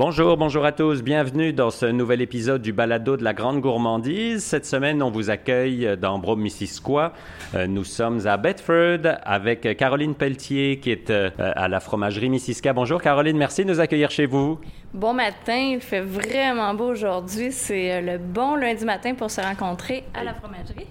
Bonjour, 0.00 0.38
bonjour 0.38 0.64
à 0.64 0.72
tous. 0.72 1.02
Bienvenue 1.02 1.52
dans 1.52 1.68
ce 1.68 1.84
nouvel 1.84 2.22
épisode 2.22 2.62
du 2.62 2.72
Balado 2.72 3.18
de 3.18 3.22
la 3.22 3.34
Grande 3.34 3.60
Gourmandise. 3.60 4.42
Cette 4.42 4.64
semaine, 4.64 5.02
on 5.02 5.10
vous 5.10 5.28
accueille 5.28 5.94
dans 5.98 6.18
Brome-Missisquoi. 6.18 7.12
Euh, 7.54 7.66
nous 7.66 7.84
sommes 7.84 8.26
à 8.26 8.38
Bedford 8.38 9.18
avec 9.24 9.76
Caroline 9.76 10.14
Pelletier 10.14 10.80
qui 10.80 10.90
est 10.90 11.10
euh, 11.10 11.28
à 11.38 11.68
la 11.68 11.80
fromagerie 11.80 12.30
Missisquoi. 12.30 12.72
Bonjour 12.72 13.02
Caroline, 13.02 13.36
merci 13.36 13.62
de 13.62 13.68
nous 13.68 13.78
accueillir 13.78 14.10
chez 14.10 14.24
vous. 14.24 14.58
Bon 14.94 15.12
matin, 15.12 15.74
il 15.74 15.80
fait 15.80 16.00
vraiment 16.00 16.72
beau 16.72 16.92
aujourd'hui. 16.92 17.52
C'est 17.52 17.92
euh, 17.92 18.00
le 18.00 18.16
bon 18.16 18.54
lundi 18.54 18.86
matin 18.86 19.14
pour 19.14 19.30
se 19.30 19.42
rencontrer 19.42 20.04
à 20.14 20.24
la 20.24 20.32
fromagerie. 20.32 20.86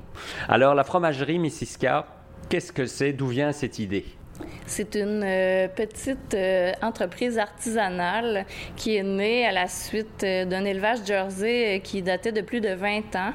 Alors, 0.47 0.75
la 0.75 0.83
fromagerie 0.83 1.39
Missisquoi, 1.39 2.05
qu'est-ce 2.47 2.71
que 2.71 2.85
c'est? 2.85 3.13
D'où 3.13 3.25
vient 3.25 3.51
cette 3.53 3.79
idée? 3.79 4.05
C'est 4.65 4.95
une 4.95 5.23
euh, 5.23 5.67
petite 5.67 6.33
euh, 6.33 6.71
entreprise 6.81 7.39
artisanale 7.39 8.45
qui 8.75 8.95
est 8.95 9.03
née 9.03 9.45
à 9.45 9.51
la 9.51 9.67
suite 9.67 10.23
euh, 10.23 10.45
d'un 10.45 10.63
élevage 10.63 10.99
jersey 11.05 11.81
qui 11.83 12.01
datait 12.01 12.31
de 12.31 12.41
plus 12.41 12.61
de 12.61 12.69
20 12.69 13.15
ans. 13.15 13.33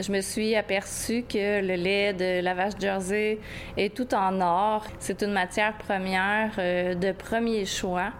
Je 0.00 0.10
me 0.10 0.20
suis 0.20 0.56
aperçue 0.56 1.22
que 1.22 1.60
le 1.60 1.74
lait 1.74 2.12
de 2.12 2.42
lavage 2.42 2.72
jersey 2.80 3.38
est 3.76 3.94
tout 3.94 4.12
en 4.14 4.40
or. 4.40 4.84
C'est 4.98 5.22
une 5.22 5.32
matière 5.32 5.78
première 5.78 6.56
de 6.56 7.12
premier 7.12 7.64
choix 7.64 8.10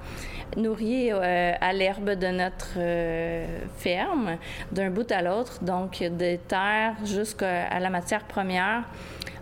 nourrie 0.57 1.11
à 1.11 1.73
l'herbe 1.73 2.11
de 2.11 2.27
notre 2.29 2.79
ferme, 3.77 4.37
d'un 4.73 4.91
bout 4.91 5.11
à 5.11 5.23
l'autre, 5.23 5.63
donc 5.63 6.03
des 6.03 6.39
terres 6.39 6.95
jusqu'à 7.05 7.79
la 7.79 7.91
matière 7.91 8.25
première. 8.25 8.85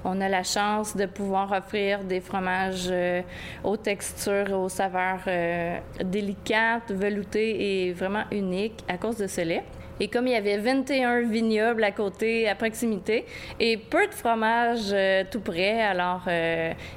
On 0.04 0.20
a 0.20 0.28
la 0.28 0.42
chance 0.42 0.96
de 0.96 1.06
pouvoir 1.06 1.52
offrir 1.52 2.02
des 2.02 2.20
fromages 2.20 2.88
euh, 2.90 3.22
aux 3.62 3.76
textures 3.76 4.52
aux 4.52 4.68
saveurs 4.68 5.20
euh, 5.28 5.78
délicates, 6.02 6.90
veloutées 6.90 7.86
et 7.86 7.92
vraiment 7.92 8.24
uniques 8.32 8.82
à 8.88 8.98
cause 8.98 9.16
de 9.16 9.28
ce 9.28 9.42
lait. 9.42 9.62
Et 10.02 10.08
comme 10.08 10.26
il 10.26 10.32
y 10.32 10.36
avait 10.36 10.58
21 10.58 11.28
vignobles 11.28 11.84
à 11.84 11.92
côté, 11.92 12.48
à 12.48 12.56
proximité, 12.56 13.24
et 13.60 13.76
peu 13.76 14.04
de 14.08 14.12
fromage 14.12 14.90
euh, 14.92 15.22
tout 15.30 15.38
près, 15.38 15.80
alors 15.80 16.22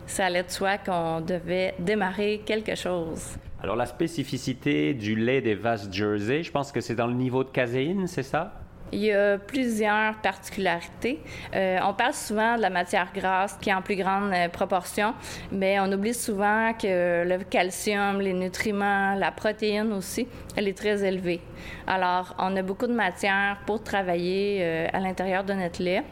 ça 0.07 0.25
allait 0.25 0.41
de 0.41 0.49
soi 0.49 0.79
qu'on 0.79 1.21
devait 1.21 1.75
démarrer 1.77 2.41
quelque 2.43 2.73
chose. 2.73 3.37
Alors 3.61 3.75
la 3.75 3.85
spécificité 3.85 4.95
du 4.95 5.15
lait 5.15 5.41
des 5.41 5.53
vases 5.53 5.87
Jersey, 5.91 6.41
je 6.41 6.51
pense 6.51 6.71
que 6.71 6.81
c'est 6.81 6.95
dans 6.95 7.05
le 7.05 7.13
niveau 7.13 7.43
de 7.43 7.49
caséine, 7.49 8.07
c'est 8.07 8.23
ça? 8.23 8.64
Il 8.91 8.99
y 8.99 9.11
a 9.11 9.39
plusieurs 9.39 10.15
particularités. 10.21 11.19
Euh, 11.55 11.79
on 11.83 11.93
parle 11.93 12.13
souvent 12.13 12.55
de 12.55 12.61
la 12.61 12.69
matière 12.69 13.07
grasse 13.13 13.57
qui 13.59 13.69
est 13.69 13.73
en 13.73 13.81
plus 13.81 13.95
grande 13.95 14.31
euh, 14.31 14.47
proportion, 14.47 15.13
mais 15.51 15.79
on 15.79 15.91
oublie 15.91 16.13
souvent 16.13 16.71
que 16.73 17.27
le 17.27 17.43
calcium, 17.43 18.21
les 18.21 18.33
nutriments, 18.33 19.15
la 19.15 19.31
protéine 19.31 19.91
aussi, 19.91 20.27
elle 20.55 20.67
est 20.67 20.77
très 20.77 21.03
élevée. 21.03 21.41
Alors, 21.87 22.35
on 22.37 22.55
a 22.55 22.61
beaucoup 22.61 22.85
de 22.85 22.93
matière 22.93 23.57
pour 23.65 23.81
travailler 23.81 24.59
euh, 24.61 24.87
à 24.93 24.99
l'intérieur 24.99 25.43
de 25.43 25.53
notre 25.53 25.81
lait. 25.81 26.03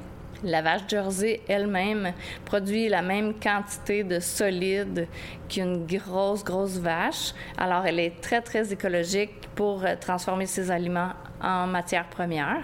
La 0.43 0.61
vache 0.61 0.81
Jersey 0.89 1.39
elle-même 1.47 2.11
produit 2.43 2.89
la 2.89 3.01
même 3.01 3.33
quantité 3.35 4.03
de 4.03 4.19
solide 4.19 5.07
qu'une 5.47 5.85
grosse, 5.85 6.43
grosse 6.43 6.79
vache. 6.79 7.33
Alors, 7.57 7.85
elle 7.85 7.99
est 7.99 8.19
très, 8.19 8.41
très 8.41 8.73
écologique 8.73 9.31
pour 9.55 9.85
transformer 10.01 10.47
ses 10.47 10.69
aliments 10.69 11.11
en 11.43 11.67
matière 11.67 12.07
première. 12.07 12.63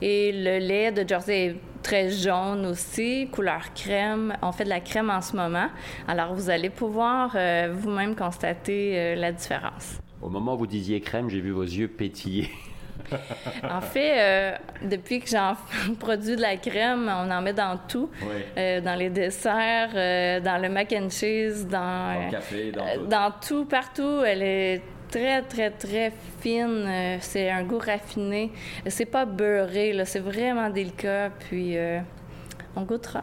Et 0.00 0.30
le 0.32 0.58
lait 0.58 0.92
de 0.92 1.08
Jersey 1.08 1.46
est 1.46 1.56
très 1.82 2.10
jaune 2.10 2.66
aussi, 2.66 3.28
couleur 3.32 3.72
crème. 3.74 4.36
On 4.42 4.52
fait 4.52 4.64
de 4.64 4.68
la 4.68 4.80
crème 4.80 5.08
en 5.08 5.22
ce 5.22 5.34
moment. 5.34 5.68
Alors, 6.06 6.34
vous 6.34 6.50
allez 6.50 6.68
pouvoir 6.70 7.32
euh, 7.34 7.72
vous-même 7.72 8.14
constater 8.14 8.98
euh, 8.98 9.14
la 9.14 9.32
différence. 9.32 9.98
Au 10.20 10.28
moment 10.28 10.54
où 10.54 10.58
vous 10.58 10.66
disiez 10.66 11.00
crème, 11.00 11.30
j'ai 11.30 11.40
vu 11.40 11.52
vos 11.52 11.62
yeux 11.62 11.88
pétiller. 11.88 12.50
en 13.70 13.80
fait, 13.80 14.18
euh, 14.18 14.56
depuis 14.82 15.20
que 15.20 15.28
j'en 15.28 15.56
produis 15.98 16.36
de 16.36 16.42
la 16.42 16.56
crème, 16.56 17.08
on 17.08 17.30
en 17.30 17.42
met 17.42 17.52
dans 17.52 17.78
tout. 17.88 18.10
dans 18.56 18.98
les 18.98 19.10
desserts, 19.10 19.92
dans 20.42 20.60
le 20.60 20.68
mac 20.68 20.92
and 20.92 21.10
cheese, 21.10 21.66
dans, 21.66 21.78
dans 21.78 22.24
le 22.26 22.30
café, 22.30 22.72
dans 22.72 22.84
tout. 22.84 23.06
dans 23.06 23.32
tout, 23.40 23.64
partout. 23.64 24.22
Elle 24.24 24.42
est 24.42 24.82
très, 25.10 25.42
très, 25.42 25.70
très 25.70 26.12
fine. 26.40 26.84
Euh, 26.86 27.16
c'est 27.20 27.50
un 27.50 27.62
goût 27.64 27.78
raffiné. 27.78 28.52
C'est 28.86 29.06
pas 29.06 29.24
beurré, 29.24 29.92
là. 29.92 30.04
C'est 30.04 30.20
vraiment 30.20 30.70
délicat. 30.70 31.30
Puis, 31.38 31.76
euh, 31.76 32.00
on 32.74 32.82
goûtera. 32.82 33.22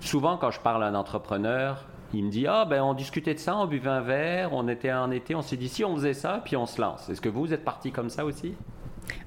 Souvent, 0.00 0.36
quand 0.36 0.50
je 0.50 0.60
parle 0.60 0.82
à 0.84 0.86
un 0.88 0.94
entrepreneur, 0.94 1.84
il 2.12 2.24
me 2.24 2.30
dit 2.30 2.46
Ah, 2.46 2.64
ben, 2.64 2.82
on 2.82 2.94
discutait 2.94 3.34
de 3.34 3.38
ça, 3.38 3.56
on 3.56 3.66
buvait 3.66 3.90
un 3.90 4.00
verre, 4.00 4.52
on 4.52 4.68
était 4.68 4.92
en 4.92 5.10
été, 5.10 5.34
on 5.34 5.42
s'est 5.42 5.56
dit 5.56 5.68
si 5.68 5.84
on 5.84 5.94
faisait 5.96 6.14
ça, 6.14 6.42
puis 6.44 6.56
on 6.56 6.66
se 6.66 6.80
lance. 6.80 7.08
Est-ce 7.08 7.20
que 7.20 7.28
vous 7.28 7.52
êtes 7.52 7.64
parti 7.64 7.90
comme 7.90 8.10
ça 8.10 8.24
aussi? 8.24 8.54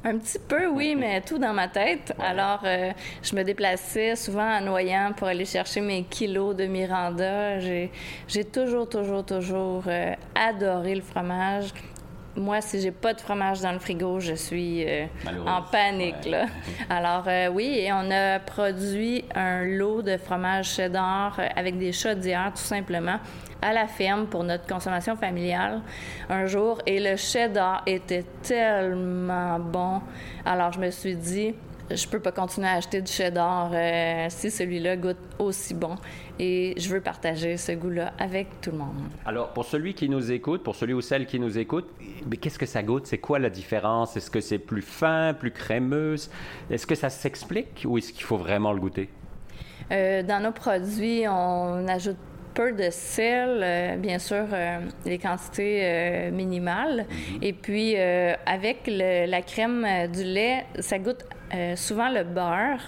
Un 0.04 0.18
petit 0.18 0.40
peu, 0.40 0.68
oui, 0.68 0.96
mais 0.98 1.22
tout 1.22 1.38
dans 1.38 1.54
ma 1.54 1.68
tête. 1.68 2.14
Alors, 2.20 2.62
euh, 2.64 2.92
je 3.22 3.36
me 3.36 3.44
déplaçais 3.44 4.16
souvent 4.16 4.58
en 4.58 4.62
noyant 4.62 5.14
pour 5.16 5.28
aller 5.28 5.46
chercher 5.46 5.82
mes 5.82 6.04
kilos 6.04 6.56
de 6.56 6.66
Miranda. 6.66 7.60
J'ai 7.60 7.92
toujours, 8.52 8.88
toujours, 8.88 9.26
toujours 9.26 9.84
euh, 9.88 10.14
adoré 10.36 10.96
le 10.96 11.02
fromage. 11.02 11.74
Moi, 12.36 12.62
si 12.62 12.82
j'ai 12.82 12.92
pas 12.92 13.14
de 13.14 13.22
fromage 13.22 13.62
dans 13.62 13.72
le 13.72 13.80
frigo, 13.80 14.20
je 14.20 14.34
suis 14.34 14.86
euh, 14.86 15.06
en 15.46 15.62
panique. 15.62 16.26
Là. 16.26 16.46
Alors, 16.90 17.28
oui, 17.54 17.80
et 17.80 17.94
on 17.94 18.12
a 18.12 18.40
produit 18.40 19.24
un 19.34 19.64
lot 19.64 20.02
de 20.02 20.18
fromage 20.18 20.74
cheddar 20.76 21.40
avec 21.56 21.78
des 21.78 21.92
chaudières, 21.92 22.52
tout 22.54 22.62
simplement 22.62 23.20
à 23.62 23.74
la 23.74 23.88
ferme 23.88 24.28
pour 24.28 24.44
notre 24.44 24.68
consommation 24.68 25.16
familiale 25.16 25.82
un 26.30 26.46
jour 26.46 26.80
et 26.86 27.00
le 27.00 27.16
cheddar 27.16 27.84
était 27.86 28.26
tellement 28.44 29.60
bon. 29.60 30.02
Alors 30.46 30.72
je 30.72 30.80
me 30.80 30.92
suis 30.92 31.16
dit, 31.16 31.56
je 31.90 32.08
peux 32.08 32.20
pas 32.20 32.32
continuer 32.32 32.68
à 32.68 32.74
acheter 32.74 33.02
du 33.02 33.12
cheddar 33.12 33.72
euh, 33.74 34.26
si 34.30 34.50
celui-là 34.50 34.98
goûte 34.98 35.18
aussi 35.40 35.74
bon. 35.74 35.96
Et 36.40 36.74
je 36.78 36.90
veux 36.90 37.02
partager 37.02 37.58
ce 37.58 37.72
goût-là 37.72 38.14
avec 38.18 38.62
tout 38.62 38.72
le 38.72 38.78
monde. 38.78 38.96
Alors, 39.26 39.50
pour 39.50 39.66
celui 39.66 39.94
qui 39.94 40.10
nous 40.10 40.32
écoute, 40.32 40.64
pour 40.64 40.76
celui 40.76 40.94
ou 40.94 41.02
celle 41.02 41.26
qui 41.26 41.40
nous 41.40 41.58
écoute, 41.58 41.88
mais 42.30 42.38
qu'est-ce 42.38 42.60
que 42.60 42.66
ça 42.66 42.84
goûte? 42.84 43.08
C'est 43.08 43.20
quoi 43.20 43.40
la 43.40 43.50
différence? 43.50 44.18
Est-ce 44.18 44.32
que 44.32 44.42
c'est 44.42 44.60
plus 44.60 44.82
fin, 44.82 45.34
plus 45.34 45.52
crémeuse? 45.52 46.30
Est-ce 46.70 46.88
que 46.88 46.96
ça 46.96 47.10
s'explique 47.10 47.84
ou 47.86 47.98
est-ce 47.98 48.12
qu'il 48.12 48.24
faut 48.24 48.38
vraiment 48.38 48.74
le 48.74 48.80
goûter? 48.80 49.10
Euh, 49.92 50.24
dans 50.24 50.42
nos 50.42 50.52
produits, 50.52 51.28
on 51.28 51.88
ajoute 51.88 52.18
peu 52.56 52.72
de 52.72 52.90
sel, 52.90 53.60
euh, 53.62 53.96
bien 53.98 54.18
sûr, 54.18 54.46
euh, 54.52 54.80
les 55.06 55.20
quantités 55.20 55.82
euh, 55.84 56.32
minimales. 56.32 57.06
Mhm. 57.10 57.44
Et 57.44 57.54
puis, 57.54 57.96
avec 58.46 58.88
la 58.88 59.42
crème 59.42 59.86
du 60.12 60.24
lait, 60.24 60.66
ça 60.80 60.98
goûte 60.98 61.24
souvent 61.76 62.10
le 62.10 62.24
beurre. 62.24 62.80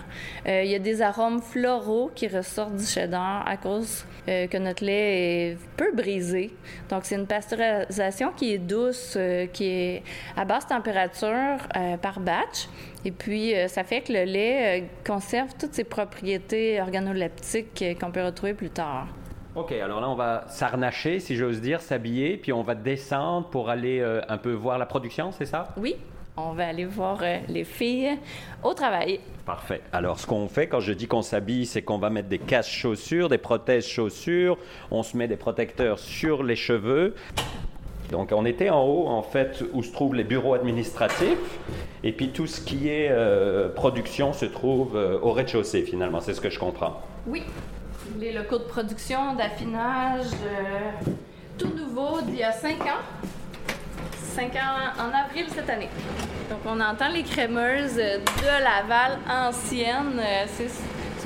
Il 0.46 0.68
y 0.68 0.76
a 0.76 0.80
des 0.80 1.02
arômes 1.02 1.42
floraux 1.42 2.12
qui 2.14 2.28
ressortent 2.28 2.76
du 2.76 2.86
cheddar 2.86 3.48
à 3.48 3.58
cause 3.58 4.06
que 4.26 4.58
notre 4.58 4.84
lait 4.84 5.52
est 5.52 5.58
peu 5.78 5.94
brisé. 5.94 6.54
Donc, 6.90 7.02
c'est 7.04 7.16
une 7.16 7.28
pasteurisation 7.28 8.32
qui 8.36 8.54
est 8.54 8.58
douce, 8.58 9.18
qui 9.54 9.66
est 9.66 10.04
à 10.36 10.46
basse 10.46 10.68
température 10.68 11.58
par 12.02 12.20
batch. 12.20 12.68
Et 13.06 13.12
puis, 13.12 13.54
ça 13.68 13.84
fait 13.84 14.02
que 14.02 14.12
le 14.12 14.24
lait 14.24 14.90
conserve 15.06 15.50
toutes 15.60 15.74
ses 15.74 15.86
propriétés 15.86 16.82
organoleptiques 16.82 17.86
qu'on 18.00 18.12
peut 18.12 18.24
retrouver 18.24 18.54
plus 18.54 18.70
tard. 18.70 19.08
Ok, 19.56 19.72
alors 19.72 20.02
là, 20.02 20.10
on 20.10 20.14
va 20.14 20.46
s'arnacher, 20.50 21.20
si 21.20 21.36
j'ose 21.36 21.62
dire, 21.62 21.82
s'habiller, 21.82 22.38
puis 22.38 22.54
on 22.54 22.62
va 22.62 22.76
descendre 22.76 23.50
pour 23.50 23.72
aller 23.72 24.00
euh, 24.02 24.22
un 24.30 24.38
peu 24.38 24.52
voir 24.52 24.78
la 24.78 24.86
production, 24.86 25.32
c'est 25.32 25.48
ça? 25.48 25.70
Oui, 25.78 25.96
on 26.38 26.54
va 26.54 26.68
aller 26.68 26.86
voir 26.86 27.20
euh, 27.22 27.38
les 27.50 27.64
filles 27.64 28.18
au 28.64 28.74
travail. 28.74 29.20
Parfait. 29.46 29.82
Alors, 29.92 30.20
ce 30.20 30.28
qu'on 30.28 30.48
fait 30.48 30.68
quand 30.68 30.80
je 30.80 30.94
dis 30.94 31.08
qu'on 31.08 31.22
s'habille, 31.22 31.66
c'est 31.66 31.82
qu'on 31.82 31.98
va 31.98 32.10
mettre 32.10 32.30
des 32.30 32.40
caches 32.40 32.72
chaussures, 32.72 33.30
des 33.30 33.38
prothèses 33.38 33.88
chaussures, 33.88 34.58
on 34.92 35.04
se 35.04 35.18
met 35.18 35.28
des 35.28 35.38
protecteurs 35.38 36.00
sur 36.00 36.44
les 36.44 36.56
cheveux. 36.56 37.16
Donc, 38.12 38.32
on 38.32 38.46
était 38.46 38.70
en 38.70 38.84
haut, 38.84 39.08
en 39.08 39.22
fait, 39.22 39.64
où 39.74 39.84
se 39.84 39.92
trouvent 39.92 40.16
les 40.16 40.24
bureaux 40.24 40.54
administratifs, 40.54 41.60
et 42.04 42.14
puis 42.14 42.30
tout 42.30 42.48
ce 42.48 42.62
qui 42.62 42.88
est 42.88 43.10
euh, 43.10 43.68
production 43.70 44.32
se 44.32 44.46
trouve 44.46 44.96
au 44.96 45.32
rez-de-chaussée, 45.34 45.84
finalement. 45.84 46.22
C'est 46.22 46.34
ce 46.34 46.40
que 46.40 46.50
je 46.50 46.60
comprends. 46.60 47.02
Oui 47.26 47.44
les 48.20 48.32
locaux 48.32 48.58
de 48.58 48.64
production, 48.64 49.36
d'affinage, 49.36 50.26
euh, 50.44 51.12
tout 51.58 51.70
nouveau 51.70 52.22
d'il 52.22 52.38
y 52.38 52.44
a 52.44 52.52
cinq 52.52 52.82
ans. 52.82 53.04
En 54.40 55.18
avril 55.18 55.48
cette 55.50 55.68
année. 55.68 55.90
Donc, 56.48 56.60
on 56.64 56.80
entend 56.80 57.08
les 57.08 57.24
crémeuses 57.24 57.96
de 57.96 58.64
Laval 58.64 59.18
anciennes. 59.28 60.20
Euh, 60.20 60.46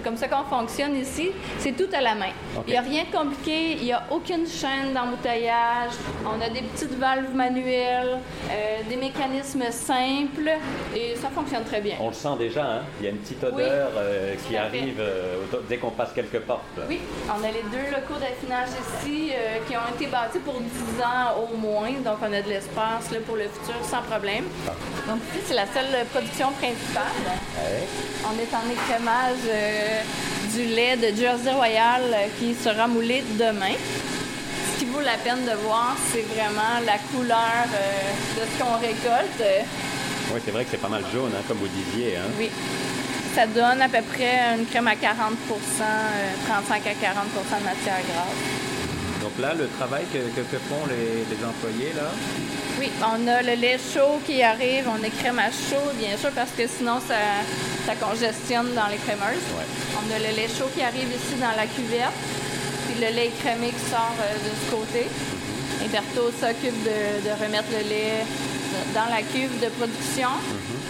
C'est 0.01 0.09
comme 0.09 0.17
ça 0.17 0.27
qu'on 0.27 0.45
fonctionne 0.45 0.95
ici. 0.95 1.29
C'est 1.59 1.73
tout 1.77 1.89
à 1.93 2.01
la 2.01 2.15
main. 2.15 2.31
Il 2.65 2.71
n'y 2.71 2.77
a 2.77 2.81
rien 2.81 3.03
de 3.03 3.15
compliqué, 3.15 3.73
il 3.73 3.83
n'y 3.83 3.93
a 3.93 4.03
aucune 4.09 4.47
chaîne 4.47 4.93
d'embouteillage. 4.95 5.91
On 6.25 6.41
a 6.41 6.49
des 6.49 6.63
petites 6.63 6.97
valves 6.97 7.35
manuelles, 7.35 8.17
euh, 8.49 8.79
des 8.89 8.95
mécanismes 8.95 9.69
simples 9.69 10.49
et 10.95 11.15
ça 11.17 11.29
fonctionne 11.29 11.65
très 11.65 11.81
bien. 11.81 11.97
On 11.99 12.07
le 12.07 12.15
sent 12.15 12.35
déjà, 12.39 12.63
hein? 12.63 12.81
il 12.99 13.05
y 13.05 13.07
a 13.09 13.11
une 13.11 13.19
petite 13.19 13.43
odeur 13.43 13.91
euh, 13.95 14.33
qui 14.47 14.57
arrive 14.57 14.99
euh, 14.99 15.35
dès 15.69 15.77
qu'on 15.77 15.91
passe 15.91 16.13
quelques 16.13 16.39
portes. 16.39 16.63
Oui, 16.89 16.99
on 17.27 17.43
a 17.43 17.51
les 17.51 17.63
deux 17.71 17.91
locaux 17.91 18.19
d'affinage 18.19 18.69
ici 18.69 19.33
qui 19.67 19.77
ont 19.77 19.95
été 19.95 20.07
bâtis 20.07 20.39
pour 20.39 20.59
10 20.59 21.03
ans 21.03 21.43
au 21.43 21.55
moins, 21.55 21.91
donc 22.03 22.17
on 22.21 22.33
a 22.33 22.41
de 22.41 22.49
l'espace 22.49 23.07
pour 23.27 23.35
le 23.35 23.43
futur 23.43 23.75
sans 23.83 24.01
problème. 24.01 24.45
Ah. 24.67 24.71
Donc 25.07 25.19
ici, 25.31 25.45
c'est 25.45 25.53
la 25.53 25.67
seule 25.67 26.05
production 26.11 26.49
principale. 26.53 27.03
On 28.25 28.33
est 28.39 28.55
en 28.55 28.71
écrémage 28.71 29.90
du 30.53 30.65
lait 30.65 30.97
de 30.97 31.15
Jersey 31.15 31.51
Royal 31.51 32.01
qui 32.39 32.53
sera 32.55 32.87
moulé 32.87 33.23
demain 33.39 33.75
qui 34.81 34.85
vaut 34.85 35.01
la 35.01 35.17
peine 35.17 35.45
de 35.45 35.55
voir, 35.63 35.95
c'est 36.11 36.25
vraiment 36.33 36.81
la 36.83 36.97
couleur 37.13 37.69
de 38.35 38.41
ce 38.41 38.63
qu'on 38.63 38.77
récolte. 38.79 39.43
Oui, 40.33 40.41
c'est 40.43 40.49
vrai 40.49 40.63
que 40.63 40.71
c'est 40.71 40.81
pas 40.81 40.89
mal 40.89 41.03
jaune, 41.13 41.31
hein, 41.35 41.43
comme 41.47 41.57
vous 41.57 41.67
disiez. 41.67 42.17
Hein? 42.17 42.25
Oui. 42.39 42.49
Ça 43.35 43.45
donne 43.45 43.79
à 43.79 43.87
peu 43.87 44.01
près 44.01 44.57
une 44.57 44.65
crème 44.65 44.87
à 44.87 44.95
40% 44.95 44.97
35 46.47 46.81
euh, 46.81 46.89
à 46.89 46.93
40% 46.93 47.59
de 47.59 47.63
matière 47.63 48.01
grasse. 48.09 48.60
Donc 49.31 49.47
là, 49.47 49.53
le 49.53 49.67
travail 49.79 50.03
que, 50.11 50.57
font 50.67 50.83
les, 50.89 51.45
employés, 51.45 51.93
là? 51.95 52.11
Oui, 52.79 52.89
on 52.99 53.27
a 53.27 53.41
le 53.41 53.53
lait 53.55 53.77
chaud 53.79 54.19
qui 54.25 54.43
arrive, 54.43 54.89
on 54.89 55.01
a 55.01 55.09
crème 55.09 55.39
à 55.39 55.51
chaud, 55.51 55.87
bien 55.95 56.17
sûr, 56.17 56.31
parce 56.35 56.51
que 56.51 56.67
sinon, 56.67 56.99
ça, 56.99 57.15
ça 57.85 57.95
congestionne 57.95 58.73
dans 58.75 58.87
les 58.91 58.97
crémeuses. 58.97 59.47
On 59.95 60.03
a 60.11 60.19
le 60.19 60.35
lait 60.35 60.49
chaud 60.51 60.67
qui 60.75 60.81
arrive 60.83 61.07
ici 61.07 61.39
dans 61.39 61.55
la 61.55 61.63
cuvette, 61.63 62.11
puis 62.87 62.99
le 62.99 63.15
lait 63.15 63.27
écrémé 63.27 63.69
qui 63.71 63.85
sort 63.89 64.15
euh, 64.19 64.35
de 64.35 64.51
ce 64.51 64.65
côté. 64.67 65.07
Et 65.79 65.87
Berthaud 65.87 66.31
s'occupe 66.35 66.83
de, 66.83 67.23
de, 67.23 67.31
remettre 67.31 67.71
le 67.71 67.87
lait 67.87 68.27
dans 68.93 69.07
la 69.07 69.23
cuve 69.23 69.55
de 69.63 69.69
production. 69.79 70.27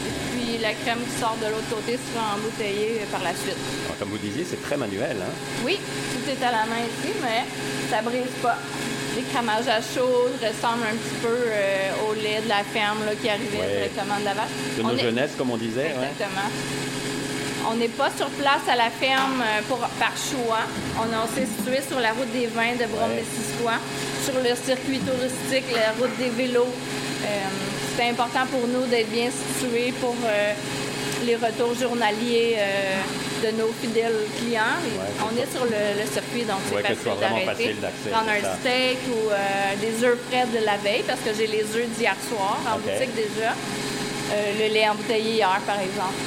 Et 0.02 0.14
puis 0.34 0.58
la 0.58 0.74
crème 0.74 1.00
qui 1.06 1.20
sort 1.20 1.38
de 1.38 1.46
l'autre 1.46 1.70
côté 1.70 1.94
sera 1.94 2.34
embouteillée 2.34 3.06
par 3.12 3.22
la 3.22 3.38
suite. 3.38 3.62
comme 4.00 4.10
vous 4.10 4.18
disiez, 4.18 4.46
c'est 4.50 4.62
très 4.62 4.78
manuel. 4.78 5.18
Hein? 5.22 5.34
Oui, 5.64 5.78
tout 5.78 6.26
est 6.26 6.42
à 6.44 6.52
la 6.52 6.66
main 6.66 6.82
ici, 6.82 7.14
mais 7.22 7.46
ça 7.92 8.02
brise 8.02 8.36
pas. 8.42 8.58
Les 9.18 9.24
crémages 9.24 9.68
à 9.68 9.82
chaud 9.82 10.32
ressemblent 10.40 10.88
un 10.88 10.96
petit 10.96 11.18
peu 11.22 11.28
euh, 11.28 12.08
au 12.08 12.14
lait 12.14 12.40
de 12.42 12.48
la 12.48 12.64
ferme 12.64 13.04
qui 13.22 13.28
arrivait 13.28 13.68
directement 13.68 14.18
de 14.18 14.26
la 14.26 14.34
vache. 14.34 14.56
De 14.78 14.82
nos 14.82 14.98
jeunesses, 14.98 15.32
comme 15.38 15.52
on 15.52 15.58
disait. 15.58 15.92
Exactement. 15.92 16.48
On 17.70 17.76
n'est 17.76 17.90
pas 17.90 18.10
sur 18.16 18.30
place 18.30 18.64
à 18.72 18.78
la 18.78 18.90
ferme 18.90 19.44
euh, 19.44 19.62
pour, 19.68 19.80
par 20.00 20.16
choix. 20.16 20.64
On, 20.98 21.36
s'est 21.36 21.46
situé 21.46 21.82
sur 21.86 22.00
la 22.00 22.14
route 22.14 22.32
des 22.32 22.48
vins 22.48 22.76
de 22.80 22.88
Brome-Missisquoi, 22.88 23.74
sur 24.24 24.36
le 24.40 24.56
circuit 24.56 25.00
touristique, 25.00 25.68
la 25.76 25.92
route 26.00 26.16
des 26.18 26.30
vélos. 26.30 26.64
Euh, 26.64 27.28
c'est 27.98 28.10
important 28.10 28.48
pour 28.50 28.68
nous 28.68 28.88
d'être 28.88 29.12
bien 29.12 29.30
situés 29.30 29.94
pour 30.00 30.16
euh, 30.26 30.54
les 31.26 31.36
retours 31.36 31.74
journaliers 31.76 32.56
euh, 32.58 33.46
de 33.46 33.58
nos 33.58 33.72
fidèles 33.82 34.26
clients. 34.38 34.78
on 35.22 35.36
est 35.38 35.52
sur 35.52 35.66
le, 35.66 36.06
circuit, 36.12 36.44
donc 36.44 36.60
c'est 36.70 36.82
facile 36.82 37.20
d'arrêter. 37.20 37.76
Prendre 38.12 38.30
un 38.30 38.60
steak 38.60 38.98
ou 39.10 39.30
euh, 39.30 39.36
des 39.80 40.04
œufs 40.06 40.18
frais 40.30 40.48
de 40.48 40.66
la 40.66 40.78
veille, 40.78 41.04
parce 41.06 41.22
que 41.22 41.34
j'ai 41.34 41.48
les 41.48 41.64
œufs 41.76 41.90
d'hier 41.98 42.16
soir 42.30 42.60
en 42.68 42.80
boutique 42.80 43.16
déjà. 43.16 43.54
le 44.60 44.74
lait 44.74 44.88
embouteillé 44.88 45.34
hier, 45.36 45.62
par 45.66 45.80
exemple. 45.80 46.22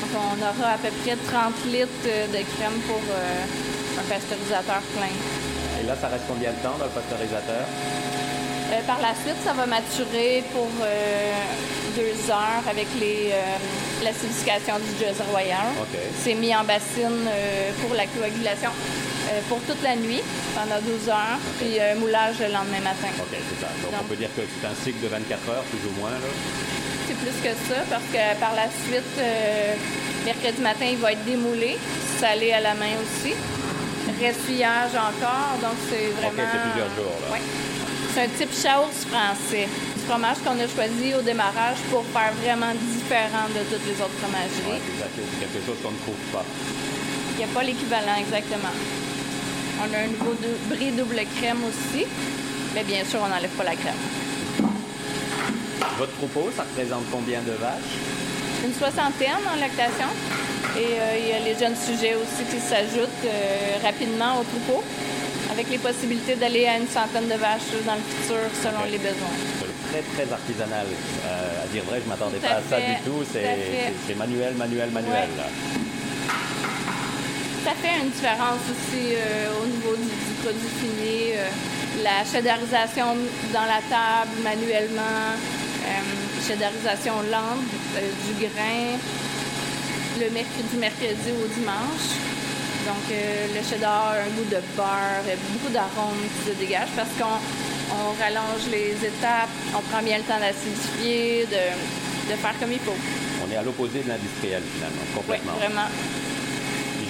Donc, 0.00 0.22
on 0.34 0.38
aura 0.42 0.74
à 0.74 0.78
peu 0.78 0.90
près 1.02 1.16
30 1.16 1.52
litres 1.72 2.04
de 2.04 2.40
crème 2.56 2.78
pour 2.86 3.02
un 3.98 4.04
pasteurisateur 4.08 4.82
plein. 4.96 5.14
Et 5.80 5.86
là, 5.86 5.94
ça 6.00 6.08
reste 6.08 6.24
combien 6.28 6.50
de 6.50 6.56
temps 6.62 6.76
dans 6.78 6.84
le 6.84 6.90
pasteurisateur? 6.90 7.64
Euh, 8.72 8.80
par 8.86 9.00
la 9.00 9.14
suite, 9.14 9.38
ça 9.44 9.52
va 9.52 9.66
maturer 9.66 10.44
pour 10.52 10.68
euh, 10.80 11.32
deux 11.96 12.30
heures 12.30 12.62
avec 12.70 12.86
les, 13.00 13.30
euh, 13.32 14.04
l'acidification 14.04 14.78
du 14.78 14.90
Jersey 14.98 15.24
Royal. 15.30 15.66
C'est 16.22 16.34
mis 16.34 16.54
en 16.54 16.62
bassine 16.62 17.26
pour 17.80 17.94
la 17.94 18.06
coagulation 18.06 18.70
pour 19.48 19.60
toute 19.60 19.80
la 19.84 19.94
nuit, 19.94 20.22
pendant 20.56 20.80
12 20.82 21.08
heures, 21.08 21.38
puis 21.60 21.78
un 21.78 21.94
moulage 21.94 22.40
le 22.40 22.52
lendemain 22.52 22.82
matin. 22.82 23.06
OK, 23.20 23.30
c'est 23.30 23.60
ça. 23.62 23.70
Donc, 23.82 24.00
on 24.00 24.04
peut 24.04 24.16
dire 24.16 24.30
que 24.34 24.42
c'est 24.42 24.66
un 24.66 24.74
cycle 24.74 25.00
de 25.00 25.06
24 25.06 25.50
heures, 25.50 25.62
plus 25.70 25.78
ou 25.86 26.00
moins. 26.00 26.10
Là. 26.10 26.30
C'est 27.06 27.14
plus 27.14 27.38
que 27.38 27.54
ça, 27.68 27.82
parce 27.88 28.02
que 28.10 28.40
par 28.40 28.56
la 28.56 28.66
suite, 28.66 29.14
mercredi 30.24 30.60
matin, 30.60 30.86
il 30.90 30.98
va 30.98 31.12
être 31.12 31.24
démoulé, 31.24 31.78
salé 32.18 32.52
à 32.52 32.60
la 32.60 32.74
main 32.74 32.98
aussi. 33.02 33.34
Ressuyage 34.18 34.94
encore, 34.98 35.54
donc 35.62 35.78
c'est 35.88 36.10
vraiment... 36.18 36.42
OK, 36.42 36.48
c'est 36.52 36.70
plusieurs 36.70 36.94
jours. 36.96 37.14
Là. 37.30 37.38
C'est 38.12 38.22
un 38.22 38.28
type 38.28 38.50
chaos 38.62 38.90
français. 39.06 39.68
Du 39.94 40.02
fromage 40.02 40.38
qu'on 40.44 40.58
a 40.58 40.66
choisi 40.66 41.14
au 41.14 41.22
démarrage 41.22 41.78
pour 41.90 42.04
faire 42.06 42.32
vraiment 42.42 42.72
différent 42.74 43.46
de 43.54 43.62
toutes 43.70 43.86
les 43.86 43.94
autres 44.02 44.18
fromageries. 44.18 44.82
c'est 44.98 45.38
quelque 45.38 45.64
chose 45.64 45.76
qu'on 45.82 45.92
ne 45.92 46.02
trouve 46.02 46.22
pas. 46.32 46.44
Il 47.32 47.38
n'y 47.38 47.44
a 47.44 47.54
pas 47.54 47.62
l'équivalent 47.62 48.16
exactement. 48.18 48.74
On 49.78 49.94
a 49.94 49.98
un 49.98 50.08
nouveau 50.08 50.34
brie 50.68 50.90
double 50.90 51.22
crème 51.38 51.62
aussi, 51.64 52.04
mais 52.74 52.82
bien 52.82 53.04
sûr, 53.04 53.20
on 53.22 53.28
n'enlève 53.28 53.50
pas 53.50 53.64
la 53.64 53.76
crème. 53.76 53.94
Votre 55.96 56.12
troupeau, 56.16 56.50
ça 56.56 56.64
représente 56.64 57.04
combien 57.12 57.40
de 57.42 57.52
vaches? 57.52 57.94
Une 58.64 58.74
soixantaine 58.74 59.44
en 59.46 59.60
lactation. 59.60 60.10
Et 60.76 60.98
euh, 60.98 61.18
il 61.18 61.28
y 61.28 61.32
a 61.32 61.40
les 61.40 61.58
jeunes 61.58 61.76
sujets 61.76 62.14
aussi 62.14 62.44
qui 62.50 62.60
s'ajoutent 62.60 63.24
euh, 63.24 63.78
rapidement 63.82 64.40
au 64.40 64.44
troupeau 64.44 64.84
avec 65.50 65.68
les 65.68 65.78
possibilités 65.78 66.36
d'aller 66.36 66.66
à 66.66 66.76
une 66.76 66.88
centaine 66.88 67.26
de 67.26 67.34
vaches 67.34 67.74
dans 67.84 67.94
le 67.94 68.06
futur 68.08 68.42
selon 68.62 68.84
les 68.90 68.98
besoins. 68.98 69.36
Très, 69.90 70.02
très 70.14 70.32
artisanal. 70.32 70.86
Euh, 70.86 71.64
à 71.64 71.66
dire 71.66 71.82
vrai, 71.84 71.98
je 71.98 72.04
ne 72.04 72.08
m'attendais 72.10 72.38
pas 72.38 72.62
à 72.62 72.62
ça 72.68 72.78
du 72.78 72.94
tout. 73.04 73.24
C'est 73.32 74.14
manuel, 74.14 74.54
manuel, 74.54 74.90
manuel. 74.90 75.28
Ça 77.64 77.72
fait 77.82 78.00
une 78.02 78.10
différence 78.10 78.62
aussi 78.70 79.14
euh, 79.14 79.62
au 79.62 79.66
niveau 79.66 79.96
du, 79.96 80.08
produit 80.42 80.72
fini. 80.80 81.32
Euh, 81.34 81.48
la 82.02 82.24
cheddarisation 82.24 83.16
dans 83.52 83.66
la 83.66 83.82
table 83.90 84.30
manuellement, 84.42 85.34
cheddarisation 86.46 87.14
lente 87.30 87.66
du 88.26 88.46
grain, 88.46 88.96
le 90.18 90.30
mercredi, 90.30 90.68
du 90.72 90.78
mercredi 90.78 91.30
au 91.44 91.48
dimanche. 91.48 92.39
Donc, 92.86 93.04
euh, 93.12 93.46
le 93.54 93.62
cheddar 93.62 94.14
un 94.16 94.30
goût 94.36 94.48
de 94.48 94.60
beurre, 94.76 95.24
et 95.28 95.36
beaucoup 95.52 95.72
d'arômes 95.72 96.24
qui 96.32 96.50
se 96.50 96.56
dégagent 96.56 96.94
parce 96.96 97.10
qu'on 97.18 98.12
rallonge 98.18 98.66
les 98.70 98.92
étapes, 99.04 99.52
on 99.74 99.82
prend 99.90 100.02
bien 100.02 100.18
le 100.18 100.24
temps 100.24 100.40
d'acidifier, 100.40 101.46
de, 101.46 102.34
faire 102.36 102.54
comme 102.58 102.72
il 102.72 102.78
faut. 102.78 102.96
On 103.44 103.50
est 103.52 103.56
à 103.56 103.62
l'opposé 103.62 104.00
de 104.00 104.08
l'industriel, 104.08 104.62
finalement, 104.74 105.04
complètement. 105.14 105.52
Oui, 105.56 105.66
vraiment. 105.66 105.88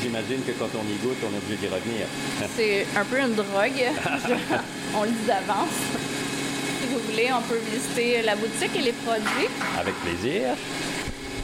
J'imagine 0.02 0.43
que 0.46 0.52
quand 0.52 0.70
on 0.75 0.87
y 0.88 0.96
goûte, 1.05 1.19
on 1.22 1.34
est 1.34 1.38
obligé 1.38 1.56
d'y 1.61 1.69
revenir. 1.69 2.06
C'est 2.56 2.87
un 2.96 3.05
peu 3.05 3.20
une 3.20 3.34
drogue. 3.34 3.85
on 4.97 5.02
le 5.04 5.11
dit 5.11 5.26
d'avance. 5.26 5.76
Si 6.80 6.88
vous 6.88 6.99
voulez, 7.11 7.28
on 7.33 7.42
peut 7.42 7.61
visiter 7.71 8.23
la 8.23 8.35
boutique 8.35 8.75
et 8.75 8.83
les 8.83 8.92
produits. 8.92 9.49
Avec 9.78 9.94
plaisir. 10.00 10.56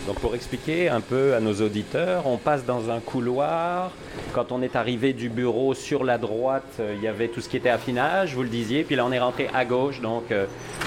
Donc 0.06 0.20
pour 0.20 0.36
expliquer 0.36 0.88
un 0.88 1.00
peu 1.00 1.34
à 1.34 1.40
nos 1.40 1.54
auditeurs, 1.54 2.28
on 2.28 2.36
passe 2.36 2.64
dans 2.64 2.90
un 2.90 3.00
couloir. 3.00 3.90
Quand 4.32 4.52
on 4.52 4.62
est 4.62 4.76
arrivé 4.76 5.12
du 5.12 5.28
bureau 5.28 5.74
sur 5.74 6.04
la 6.04 6.16
droite, 6.16 6.76
euh, 6.78 6.94
il 6.96 7.02
y 7.02 7.08
avait 7.08 7.26
tout 7.26 7.40
ce 7.40 7.48
qui 7.48 7.56
était 7.56 7.70
affinage, 7.70 8.32
vous 8.36 8.44
le 8.44 8.48
disiez. 8.48 8.84
Puis 8.84 8.94
là, 8.94 9.04
on 9.04 9.10
est 9.10 9.18
rentré 9.18 9.48
à 9.52 9.64
gauche, 9.64 10.00
donc 10.00 10.30
euh, 10.30 10.46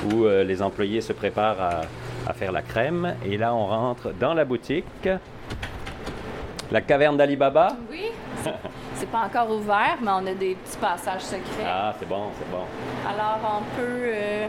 où 0.10 0.24
euh, 0.24 0.46
les 0.46 0.62
employés 0.62 1.02
se 1.02 1.12
préparent 1.12 1.62
à, 1.62 1.82
à, 2.28 2.34
faire 2.34 2.54
la 2.54 2.62
crème. 2.62 3.16
Et 3.26 3.38
là, 3.38 3.54
on 3.54 3.66
rentre 3.66 4.14
dans 4.18 4.34
la 4.34 4.46
boutique. 4.46 5.10
La 6.72 6.80
caverne 6.80 7.18
d'Alibaba. 7.18 7.76
Oui. 7.92 8.06
C'est 8.96 9.10
pas 9.10 9.26
encore 9.26 9.52
ouvert, 9.52 9.98
mais 10.02 10.12
on 10.12 10.28
a 10.28 10.34
des 10.34 10.56
petits 10.56 10.78
passages 10.78 11.24
secrets. 11.24 11.66
Ah, 11.66 11.94
c'est 12.00 12.08
bon, 12.08 12.28
c'est 12.38 12.50
bon. 12.50 12.64
Alors, 13.06 13.60
on 13.60 13.82
peut 13.82 14.48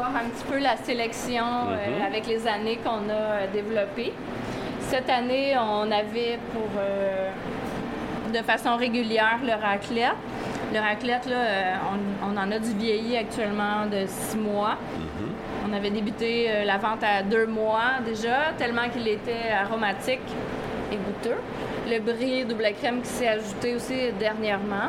voir 0.00 0.16
un 0.16 0.30
petit 0.30 0.44
peu 0.50 0.58
la 0.58 0.76
sélection 0.78 1.44
euh, 1.44 1.98
mhm. 1.98 2.06
avec 2.06 2.26
les 2.26 2.46
années 2.46 2.78
qu'on 2.82 3.10
a 3.10 3.12
euh, 3.12 3.46
développées. 3.52 4.14
Cette 4.80 5.10
année, 5.10 5.54
on 5.58 5.90
avait 5.92 6.38
pour 6.54 6.68
euh, 6.78 7.30
de 8.32 8.38
façon 8.38 8.76
régulière 8.76 9.40
le 9.44 9.52
raclette. 9.52 10.16
Le 10.72 10.80
raclette, 10.80 11.26
là, 11.26 11.80
on, 12.24 12.36
en 12.36 12.50
a 12.50 12.58
du 12.58 12.72
vieilli 12.74 13.16
actuellement 13.16 13.86
de 13.90 14.06
six 14.06 14.38
mois. 14.38 14.76
Mhm. 14.96 15.68
On 15.68 15.76
avait 15.76 15.90
débuté 15.90 16.48
la 16.64 16.78
vente 16.78 17.02
à 17.02 17.22
deux 17.22 17.46
mois 17.46 18.00
déjà, 18.04 18.52
tellement 18.56 18.88
qu'il 18.88 19.06
était 19.06 19.50
aromatique 19.52 20.20
et 20.92 20.96
goûteux. 20.96 21.38
Le 21.88 21.98
brie 21.98 22.44
double 22.44 22.72
crème 22.80 23.02
qui 23.02 23.08
s'est 23.08 23.28
ajouté 23.28 23.74
aussi 23.74 24.12
dernièrement. 24.18 24.88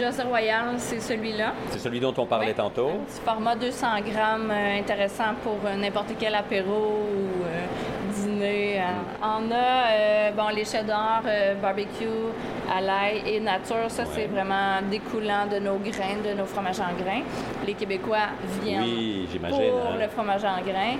Jersey 0.00 0.22
Royal, 0.22 0.78
c'est 0.78 0.98
celui-là. 0.98 1.52
C'est 1.68 1.78
celui 1.78 2.00
dont 2.00 2.14
on 2.16 2.24
parlait 2.24 2.54
tantôt. 2.54 2.88
Un 2.88 3.04
petit 3.04 3.20
format 3.22 3.54
200 3.54 3.86
grammes, 4.10 4.50
euh, 4.50 4.78
intéressant 4.78 5.34
pour 5.42 5.58
euh, 5.66 5.76
n'importe 5.76 6.14
quel 6.18 6.34
apéro 6.34 6.72
ou 6.72 7.44
euh, 7.44 7.66
dîner 8.14 8.80
on 9.22 9.52
a 9.52 10.32
bon, 10.34 10.48
les 10.54 10.64
cheddar, 10.64 11.22
barbecue, 11.60 12.32
à 12.74 12.80
l'ail 12.80 13.22
et 13.26 13.40
nature. 13.40 13.88
Ça, 13.88 14.04
c'est 14.06 14.26
vraiment 14.26 14.80
découlant 14.90 15.46
de 15.46 15.58
nos 15.58 15.76
grains, 15.76 16.16
de 16.24 16.32
nos 16.34 16.46
fromages 16.46 16.80
en 16.80 16.94
grains. 16.94 17.22
Les 17.66 17.74
Québécois 17.74 18.30
viennent 18.62 18.82
Oui, 18.82 19.28
pour 19.30 19.58
hein. 19.58 19.96
le 20.00 20.08
fromage 20.08 20.44
en 20.44 20.62
grains 20.62 20.96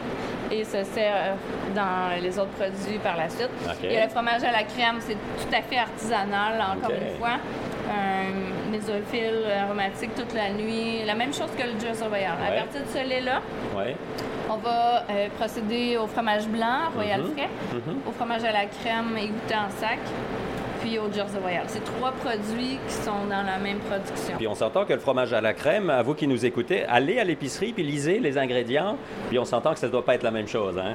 et 0.50 0.64
se 0.64 0.84
sert 0.84 1.36
dans 1.74 2.20
les 2.22 2.38
autres 2.38 2.50
produits 2.50 2.98
par 3.02 3.16
la 3.16 3.30
suite. 3.30 3.48
Et 3.82 4.02
le 4.02 4.08
fromage 4.10 4.44
à 4.44 4.52
la 4.52 4.64
crème, 4.64 4.98
c'est 5.00 5.14
tout 5.14 5.54
à 5.54 5.62
fait 5.62 5.78
artisanal, 5.78 6.62
encore 6.76 6.90
une 6.90 7.18
fois. 7.18 7.38
Mésophile 8.70 9.44
aromatique 9.64 10.14
toute 10.14 10.34
la 10.34 10.50
nuit. 10.52 11.04
La 11.06 11.14
même 11.14 11.32
chose 11.34 11.50
que 11.56 11.62
le 11.62 11.78
Jersey 11.80 12.06
Royal. 12.06 12.34
Ouais. 12.40 12.58
À 12.58 12.62
partir 12.62 12.80
de 12.82 12.86
ce 12.88 13.08
lait-là, 13.08 13.40
Ouais. 13.76 13.96
on 14.48 14.56
va 14.56 15.04
euh, 15.10 15.28
procéder 15.38 15.96
au 15.96 16.06
fromage 16.06 16.46
blanc, 16.48 16.90
Royal 16.94 17.20
Mhm. 17.22 17.32
frais, 17.32 17.48
au 18.08 18.12
fromage 18.12 18.44
à 18.44 18.52
la 18.52 18.66
crème 18.66 19.16
égoutté 19.18 19.54
en 19.54 19.70
sac, 19.80 19.98
puis 20.80 20.98
au 20.98 21.12
Jersey 21.12 21.38
Royal. 21.40 21.64
C'est 21.66 21.84
trois 21.84 22.12
produits 22.12 22.78
qui 22.88 22.94
sont 22.94 23.26
dans 23.28 23.42
la 23.42 23.58
même 23.58 23.78
production. 23.80 24.36
Puis 24.38 24.46
on 24.46 24.54
s'entend 24.54 24.84
que 24.86 24.92
le 24.94 24.98
fromage 25.00 25.32
à 25.32 25.40
la 25.40 25.52
crème, 25.52 25.90
à 25.90 26.02
vous 26.02 26.14
qui 26.14 26.26
nous 26.26 26.44
écoutez, 26.46 26.84
allez 26.88 27.18
à 27.18 27.24
l'épicerie 27.24 27.72
puis 27.72 27.82
lisez 27.82 28.18
les 28.18 28.38
ingrédients. 28.38 28.96
Puis 29.28 29.38
on 29.38 29.44
s'entend 29.44 29.72
que 29.74 29.78
ça 29.78 29.86
ne 29.88 29.92
doit 29.92 30.04
pas 30.04 30.14
être 30.14 30.22
la 30.22 30.30
même 30.30 30.48
chose, 30.48 30.78
hein? 30.78 30.94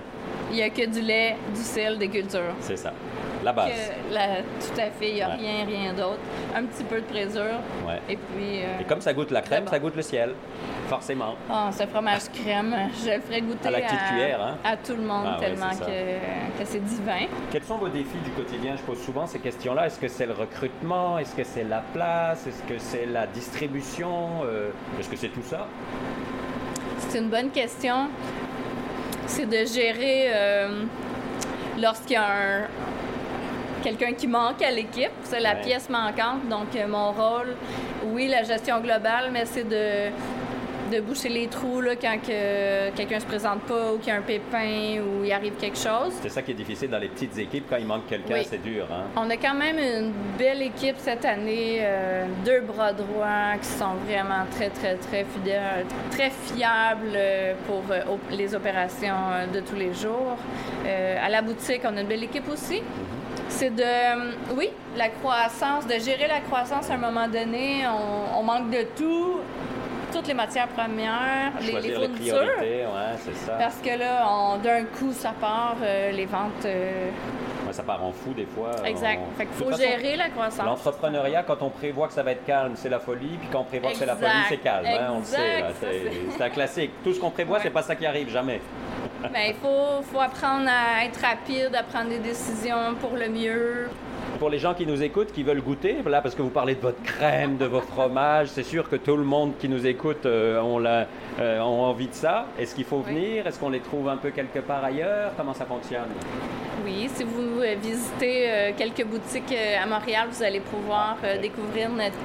Il 0.52 0.58
n'y 0.58 0.64
a 0.64 0.70
que 0.70 0.86
du 0.86 1.02
lait, 1.02 1.36
du 1.54 1.62
sel, 1.62 1.98
des 1.98 2.08
cultures. 2.08 2.54
C'est 2.62 2.78
ça. 2.78 2.94
La 3.46 3.54
base. 3.54 3.70
Que 3.70 4.14
la- 4.14 4.38
tout 4.42 4.78
à 4.82 4.90
fait, 4.90 5.10
il 5.10 5.14
n'y 5.16 5.22
a 5.22 5.30
Ouais. 5.30 5.36
rien, 5.36 5.66
rien 5.66 5.94
d'autre. 5.94 6.20
Un 6.56 6.64
petit 6.66 6.84
peu 6.84 7.00
de 7.00 7.06
présure. 7.06 7.60
Ouais. 7.88 8.02
Et 8.10 8.18
puis. 8.18 8.62
euh, 8.64 8.80
Et 8.82 8.84
comme 8.86 9.00
ça 9.02 9.14
goûte 9.14 9.30
la 9.32 9.42
crème, 9.42 9.66
bon. 9.66 9.70
ça 9.72 9.78
goûte 9.80 9.96
le 9.96 10.02
ciel. 10.02 10.34
Forcément. 10.88 11.34
ah, 11.50 11.70
ce 11.72 11.86
fromage 11.88 12.24
crème, 12.34 12.76
je 13.04 13.12
le 13.12 13.20
ferai 13.22 13.42
goûter 13.42 13.68
À 13.68 13.72
la 13.72 13.80
petite 13.82 14.00
cuillère, 14.08 14.40
hein? 14.42 14.58
à 14.64 14.78
tout 14.78 14.94
le 14.96 15.02
monde 15.02 15.26
Ah 15.36 15.38
tellement 15.40 15.70
que, 15.72 16.60
que 16.60 16.66
c'est 16.66 16.84
divin. 16.86 17.26
Quels 17.52 17.64
sont 17.64 17.78
vos 17.80 17.88
défis 17.90 18.20
du 18.24 18.30
quotidien? 18.32 18.76
Je 18.78 18.84
pose 18.84 19.02
souvent 19.04 19.26
ces 19.26 19.40
questions-là. 19.40 19.88
Est-ce 19.88 20.00
que 20.00 20.08
c'est 20.08 20.28
le 20.28 20.34
recrutement? 20.34 21.18
Est-ce 21.18 21.34
que 21.36 21.44
c'est 21.44 21.64
la 21.64 21.82
place? 21.94 22.46
Est-ce 22.46 22.62
que 22.72 22.78
c'est 22.78 23.06
la 23.08 23.26
distribution? 23.26 24.44
Euh, 24.44 24.70
Est-ce 25.00 25.10
que 25.10 25.16
c'est 25.16 25.30
tout 25.30 25.42
ça? 25.44 25.66
C'est 27.10 27.18
une 27.20 27.30
bonne 27.30 27.50
question. 27.50 28.08
C'est 29.26 29.48
de 29.48 29.66
gérer 29.66 30.28
euh, 30.34 30.84
lorsqu'il 31.80 32.14
y 32.14 32.16
a 32.18 32.26
un, 32.28 32.62
quelqu'un 33.86 34.14
qui 34.14 34.28
manque 34.28 34.62
à 34.64 34.72
l'équipe, 34.72 35.12
c'est 35.24 35.40
la 35.40 35.54
Ouais. 35.54 35.62
pièce 35.62 35.90
manquante. 35.90 36.48
Donc, 36.50 36.76
euh, 36.76 36.88
mon 36.88 37.12
rôle, 37.12 37.56
oui, 38.06 38.28
la 38.28 38.42
gestion 38.44 38.80
globale, 38.80 39.30
mais 39.32 39.46
c'est 39.46 39.64
de, 39.70 40.10
de 40.96 41.02
boucher 41.02 41.30
les 41.30 41.48
trous 41.48 41.82
là, 41.82 41.96
quand 41.96 42.18
que 42.22 42.90
quelqu'un 42.96 43.20
se 43.20 43.26
présente 43.26 43.62
pas 43.62 43.94
ou 43.94 43.98
qu'il 44.00 44.08
y 44.10 44.12
a 44.12 44.16
un 44.18 44.22
pépin 44.22 45.00
ou 45.02 45.24
il 45.24 45.32
arrive 45.32 45.54
quelque 45.54 45.78
chose. 45.78 46.14
C'est 46.22 46.30
ça 46.30 46.42
qui 46.42 46.52
est 46.52 46.56
difficile 46.56 46.90
dans 46.90 46.98
les 47.00 47.10
petites 47.10 47.38
équipes. 47.38 47.66
Quand 47.70 47.78
il 47.78 47.86
manque 47.86 48.08
quelqu'un, 48.08 48.36
Oui. 48.36 48.48
c'est 48.50 48.62
dur. 48.62 48.88
Hein? 48.92 49.04
On 49.16 49.30
a 49.30 49.38
quand 49.38 49.54
même 49.56 49.78
une 49.78 50.12
belle 50.38 50.62
équipe 50.64 50.96
cette 50.98 51.26
année, 51.26 51.78
euh, 51.82 52.26
deux 52.44 52.62
bras 52.62 52.92
droits 52.94 53.54
qui 53.62 53.68
sont 53.68 53.94
vraiment 54.08 54.46
très, 54.52 54.70
très, 54.70 54.96
très 54.96 55.26
fidèles, 55.26 55.86
très 56.12 56.30
fiables 56.32 57.14
euh, 57.16 57.54
pour 57.68 57.84
les 58.32 58.54
opérations 58.56 59.24
de 59.54 59.60
tous 59.60 59.76
les 59.76 59.94
jours. 59.94 60.38
Euh, 60.88 61.18
à 61.26 61.30
la 61.30 61.42
boutique, 61.42 61.82
on 61.84 61.96
a 61.98 62.02
une 62.02 62.08
belle 62.08 62.24
équipe 62.24 62.48
aussi. 62.52 62.82
C'est 63.50 63.74
de, 63.74 63.82
euh, 63.84 64.32
oui, 64.58 64.70
la 64.98 65.10
croissance, 65.10 65.86
de 65.88 65.94
gérer 65.94 66.28
la 66.28 66.42
croissance 66.42 66.90
à 66.90 66.96
un 66.96 66.98
moment 66.98 67.28
donné. 67.28 67.84
On, 67.88 68.40
on 68.40 68.44
manque 68.44 68.70
de 68.70 68.84
tout, 68.98 69.40
toutes 70.12 70.28
les 70.28 70.34
matières 70.34 70.68
premières, 70.70 71.52
les, 71.62 71.80
les 71.80 71.94
fournitures. 71.94 72.36
ouais, 72.60 72.86
ça. 73.46 73.54
Parce 73.54 73.78
que 73.78 73.98
là, 73.98 74.58
d'un 74.64 74.84
coup, 74.86 75.12
ça 75.14 75.34
part, 75.40 75.78
euh, 75.82 76.12
les 76.12 76.26
ventes. 76.26 76.66
euh, 76.66 77.10
Ouais, 77.66 77.74
ça 77.74 77.82
part 77.82 78.04
en 78.04 78.12
fou 78.12 78.32
des 78.34 78.46
fois. 78.46 78.72
Exact. 78.86 79.20
On- 79.28 79.38
Fait 79.38 79.46
toute 79.46 79.56
faut 79.56 79.72
façon, 79.72 79.82
gérer 79.82 80.16
la 80.18 80.30
croissance. 80.30 80.64
L'entrepreneuriat, 80.66 81.42
quand 81.44 81.62
on 81.64 81.70
prévoit 81.72 82.08
que 82.08 82.14
ça 82.14 82.22
va 82.22 82.32
être 82.34 82.46
calme, 82.46 82.74
c'est 82.76 82.90
la 82.90 83.00
folie. 83.00 83.38
Puis 83.40 83.50
quand 83.52 83.62
on 83.62 83.64
prévoit 83.64 83.92
que 83.92 83.98
c'est 83.98 84.06
la 84.06 84.16
folie, 84.16 84.30
c'est 84.50 84.58
calme. 84.58 84.86
hein, 84.86 85.08
on 85.16 85.20
le 85.20 85.26
sait. 85.26 85.64
C'est 86.38 86.44
un 86.44 86.50
classique. 86.50 86.92
Tout 87.04 87.14
ce 87.14 87.20
qu'on 87.20 87.32
prévoit, 87.32 87.58
Ouais. 87.58 87.64
c'est 87.64 87.72
pas 87.72 87.82
ça 87.82 87.96
qui 87.96 88.06
arrive 88.06 88.30
jamais. 88.30 88.62
Ben, 89.34 89.42
il 89.50 89.54
faut, 89.56 90.02
faut 90.04 90.20
apprendre 90.22 90.68
à 90.70 91.06
être 91.06 91.20
rapide, 91.22 91.72
à 91.78 91.84
prendre 91.84 92.10
des 92.10 92.20
décisions 92.20 92.96
pour 93.00 93.12
le 93.16 93.30
mieux. 93.30 93.90
Pour 94.40 94.50
les 94.50 94.60
gens 94.60 94.74
qui 94.74 94.86
nous 94.86 95.02
écoutent, 95.02 95.32
qui 95.32 95.44
veulent 95.44 95.62
goûter, 95.62 95.98
là, 96.06 96.22
parce 96.22 96.36
que 96.36 96.42
vous 96.42 96.50
parlez 96.50 96.76
de 96.76 96.82
votre 96.82 97.02
crème, 97.04 97.56
de 97.58 97.66
vos 97.66 97.80
fromages, 97.80 98.48
c'est 98.50 98.64
sûr 98.64 98.90
que 98.90 98.98
tout 98.98 99.16
le 99.16 99.24
monde 99.24 99.54
qui 99.58 99.70
nous 99.70 99.86
écoute 99.88 100.26
euh, 100.26 100.80
la- 100.80 101.08
euh, 101.40 101.60
ont 101.62 101.84
envie 101.86 102.08
de 102.08 102.14
ça. 102.14 102.48
Est-ce 102.60 102.76
qu'il 102.76 102.84
faut 102.84 103.02
Oui. 103.08 103.14
venir? 103.14 103.48
Est-ce 103.48 103.58
qu'on 103.60 103.70
les 103.70 103.80
trouve 103.80 104.10
un 104.10 104.18
peu 104.18 104.32
quelque 104.32 104.60
part 104.60 104.84
ailleurs? 104.84 105.32
Comment 105.38 105.54
ça 105.54 105.66
fonctionne? 105.66 106.10
Oui, 106.84 107.10
si 107.14 107.24
vous 107.24 107.62
euh, 107.62 107.76
visitez 107.82 108.46
euh, 108.50 108.72
quelques 108.78 109.06
boutiques 109.06 109.56
à 109.82 109.86
Montréal, 109.86 110.28
vous 110.30 110.44
allez 110.44 110.60
pouvoir 110.60 111.16
découvrir 111.42 111.90
notre, 111.90 112.16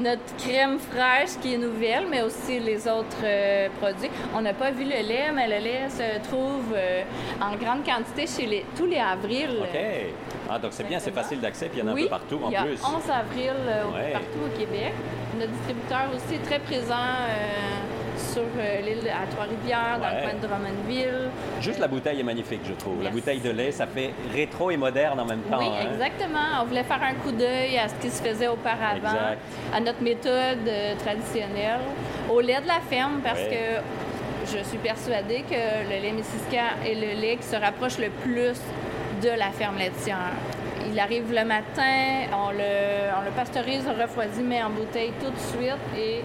notre 0.00 0.36
crème 0.38 0.78
fraîche 0.78 1.38
qui 1.40 1.54
est 1.54 1.58
nouvelle, 1.58 2.06
mais 2.10 2.22
aussi 2.22 2.58
les 2.58 2.86
autres 2.88 3.22
euh, 3.24 3.68
produits. 3.80 4.10
On 4.34 4.40
n'a 4.40 4.54
pas 4.54 4.70
vu 4.70 4.84
le 4.84 4.90
lait, 5.06 5.30
mais 5.34 5.46
le 5.46 5.62
lait 5.64 5.88
se 5.88 6.18
trouve 6.28 6.72
euh, 6.74 7.02
en 7.40 7.56
grande 7.56 7.84
quantité 7.84 8.26
chez 8.26 8.46
les, 8.46 8.64
tous 8.76 8.86
les 8.86 8.98
avrils. 8.98 9.58
OK. 9.60 9.78
Ah, 10.48 10.58
donc 10.58 10.72
c'est 10.72 10.84
bien, 10.88 10.98
c'est 10.98 11.12
facile 11.14 11.40
d'accès, 11.40 11.66
puis 11.68 11.80
il 11.80 11.84
y 11.84 11.88
en 11.88 11.92
a 11.92 11.94
oui, 11.94 12.02
un 12.02 12.04
peu 12.04 12.10
partout 12.10 12.40
en 12.42 12.48
il 12.48 12.52
y 12.54 12.56
a 12.56 12.62
plus. 12.64 12.80
11 12.82 13.10
avril 13.10 13.52
euh, 13.66 13.84
Ouais. 13.94 14.12
partout 14.12 14.40
au 14.46 14.58
Québec. 14.58 14.92
Notre 15.38 15.52
distributeur 15.52 16.02
aussi 16.14 16.34
est 16.34 16.44
très 16.44 16.58
présent 16.58 16.94
sur 18.32 18.42
euh, 18.42 18.80
l'île 18.80 19.08
à 19.10 19.26
Trois-Rivières, 19.30 19.98
dans 20.00 20.08
le 20.08 20.22
coin 20.22 20.34
de 20.40 20.46
Drummondville. 20.46 21.30
Juste 21.60 21.78
la 21.78 21.88
bouteille 21.88 22.20
est 22.20 22.24
magnifique, 22.24 22.60
je 22.66 22.72
trouve. 22.74 23.02
La 23.02 23.10
bouteille 23.10 23.40
de 23.40 23.50
lait, 23.50 23.72
ça 23.72 23.86
fait 23.86 24.10
rétro 24.34 24.70
et 24.70 24.76
moderne 24.76 25.18
en 25.20 25.24
même 25.24 25.40
temps. 25.42 25.58
Oui, 25.58 25.66
hein. 25.68 25.88
exactement. 25.92 26.62
On 26.62 26.66
voulait 26.66 26.84
faire 26.84 27.02
un 27.02 27.14
coup 27.14 27.32
d'œil 27.32 27.78
à 27.78 27.88
ce 27.88 27.94
qui 27.96 28.10
se 28.10 28.22
faisait 28.22 28.48
auparavant, 28.48 28.96
Exact. 28.96 29.38
à 29.74 29.80
notre 29.80 30.02
méthode 30.02 30.66
euh, 30.68 30.94
traditionnelle, 31.04 31.80
au 32.30 32.40
lait 32.40 32.60
de 32.60 32.66
la 32.68 32.80
ferme, 32.88 33.20
parce 33.22 33.40
Ouais. 33.40 33.48
que 34.46 34.56
je 34.56 34.62
suis 34.64 34.78
persuadée 34.78 35.44
que 35.48 35.54
le 35.88 36.00
lait 36.02 36.12
Missisca 36.12 36.76
est 36.84 36.94
le 36.94 37.20
lait 37.20 37.36
qui 37.36 37.46
se 37.46 37.56
rapproche 37.56 37.98
le 37.98 38.10
plus 38.10 38.58
de 39.22 39.28
la 39.38 39.50
ferme 39.50 39.78
laitière. 39.78 40.32
Il 40.92 40.98
arrive 40.98 41.30
le 41.32 41.44
matin, 41.44 42.26
on 42.32 42.50
le, 42.50 43.12
on 43.16 43.24
le 43.24 43.30
pasteurise, 43.36 43.84
on 43.86 43.96
le 43.96 44.02
refroidit, 44.02 44.40
met 44.42 44.62
en 44.62 44.70
bouteille 44.70 45.12
tout 45.20 45.30
de 45.30 45.38
suite 45.38 45.76
et 45.96 46.22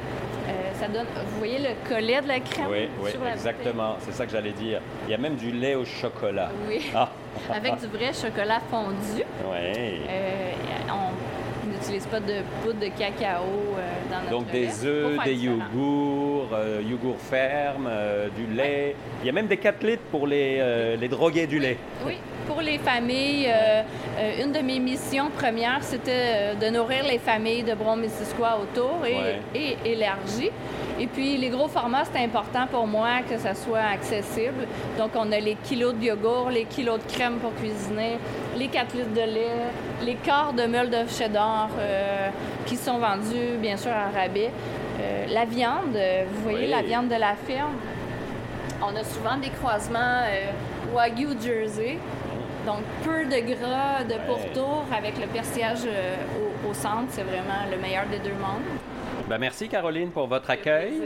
ça 0.73 0.87
donne. 0.87 1.05
Vous 1.27 1.37
voyez 1.39 1.59
le 1.59 1.87
collet 1.87 2.21
de 2.21 2.27
la 2.27 2.39
crème 2.39 2.67
Oui, 2.69 2.89
oui, 3.01 3.11
sur 3.11 3.23
la 3.23 3.33
exactement. 3.33 3.95
C'est 3.99 4.13
ça 4.13 4.25
que 4.25 4.31
j'allais 4.31 4.51
dire. 4.51 4.81
Il 5.07 5.11
y 5.11 5.13
a 5.13 5.17
même 5.17 5.35
du 5.35 5.51
lait 5.51 5.75
au 5.75 5.85
chocolat. 5.85 6.49
Oui. 6.67 6.91
Ah, 6.95 7.09
Avec 7.53 7.79
du 7.79 7.87
vrai 7.87 8.11
chocolat 8.13 8.59
fondu. 8.69 9.23
oui. 9.51 9.99
N'utilise 11.85 12.07
pas 12.07 12.19
de 12.19 12.41
poudre 12.63 12.79
de 12.79 12.87
cacao 12.87 13.43
euh, 13.77 13.81
dans 14.09 14.17
notre 14.21 14.29
Donc 14.31 14.51
des 14.51 14.85
œufs, 14.85 15.23
des 15.23 15.35
yogourts, 15.35 16.49
euh, 16.53 16.81
yogourts 16.83 17.19
fermes, 17.19 17.87
euh, 17.87 18.27
du 18.35 18.47
lait. 18.55 18.95
Il 19.21 19.27
y 19.27 19.29
a 19.29 19.31
même 19.31 19.45
des 19.45 19.57
4 19.57 19.83
litres 19.85 20.01
pour 20.09 20.25
les, 20.25 20.57
euh, 20.59 20.95
les 20.95 21.07
drogués 21.07 21.45
du 21.45 21.59
lait. 21.59 21.77
Oui, 22.03 22.15
pour 22.47 22.61
les 22.61 22.79
familles, 22.79 23.51
une 24.41 24.51
de 24.51 24.59
mes 24.59 24.79
missions 24.79 25.29
premières, 25.29 25.83
c'était 25.83 26.55
de 26.59 26.75
nourrir 26.75 27.03
les 27.07 27.19
familles 27.19 27.63
de 27.63 27.75
Bron-Missisquoi 27.75 28.59
autour 28.61 29.05
et, 29.05 29.13
Ouais. 29.13 29.39
et 29.53 29.91
élargi. 29.91 30.49
Et 30.97 31.07
puis, 31.07 31.35
les 31.37 31.49
gros 31.49 31.67
formats, 31.67 32.05
c'était 32.05 32.23
important 32.23 32.67
pour 32.71 32.87
moi 32.87 33.21
que 33.29 33.37
ça 33.37 33.53
soit 33.53 33.79
accessible. 33.93 34.65
Donc, 34.97 35.11
on 35.15 35.29
a 35.31 35.39
les 35.39 35.55
kilos 35.55 35.93
de 35.93 36.03
yogourt, 36.05 36.49
les 36.49 36.63
kilos 36.65 36.99
de 37.05 37.11
crème 37.11 37.35
pour 37.39 37.53
cuisiner, 37.55 38.17
les 38.55 38.67
4 38.69 38.95
litres 38.95 39.13
de 39.13 39.21
lait, 39.33 39.71
les 40.05 40.15
quarts 40.15 40.53
de 40.53 40.65
meule 40.65 40.89
de 40.89 41.05
cheddar 41.09 41.69
euh, 41.77 42.29
qui 42.65 42.77
sont 42.77 42.97
vendus, 42.97 43.57
bien 43.59 43.75
sûr, 43.75 43.91
à 43.91 44.05
rabais. 44.17 44.51
Euh, 45.01 45.25
la 45.27 45.43
viande, 45.43 45.95
euh, 45.95 46.23
vous 46.31 46.43
voyez 46.43 46.65
Oui. 46.67 46.71
la 46.71 46.81
viande 46.81 47.09
de 47.09 47.15
la 47.15 47.35
ferme. 47.35 47.73
On 48.81 48.95
a 48.95 49.03
souvent 49.03 49.35
des 49.37 49.49
croisements 49.49 49.99
euh, 49.99 50.93
Wagyu 50.93 51.27
Jersey. 51.41 51.97
Donc, 52.65 52.79
peu 53.03 53.25
de 53.25 53.41
gras, 53.53 54.03
de 54.05 54.15
pourtour 54.25 54.85
avec 54.97 55.19
le 55.19 55.27
persillage 55.27 55.79
au, 55.85 56.69
au 56.69 56.73
centre. 56.73 57.07
C'est 57.09 57.23
vraiment 57.23 57.69
le 57.69 57.77
meilleur 57.77 58.05
des 58.09 58.17
deux 58.19 58.33
mondes. 58.35 58.63
Ben, 59.27 59.39
merci 59.39 59.67
Caroline 59.67 60.11
pour 60.11 60.27
votre 60.27 60.49
accueil. 60.51 61.01